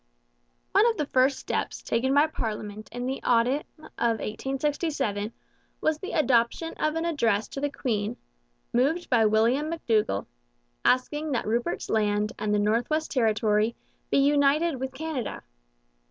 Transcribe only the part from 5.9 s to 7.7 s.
the adoption of an address to the